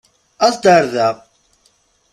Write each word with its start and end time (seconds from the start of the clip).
Aẓ-d 0.45 0.63
ar 0.75 0.83
da! 0.93 1.07